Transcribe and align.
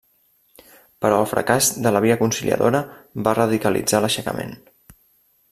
Però 1.05 1.19
el 1.25 1.27
fracàs 1.33 1.67
de 1.87 1.91
la 1.97 2.01
via 2.07 2.17
conciliadora 2.23 2.81
va 3.29 3.35
radicalitzar 3.41 4.03
l'aixecament. 4.07 4.59